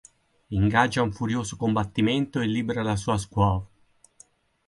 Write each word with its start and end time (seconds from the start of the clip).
Ingaggia 0.49 1.03
un 1.03 1.13
furioso 1.13 1.57
combattimento 1.57 2.39
e 2.41 2.47
libera 2.47 2.81
la 2.81 2.95
sua 2.95 3.19
squaw. 3.19 3.67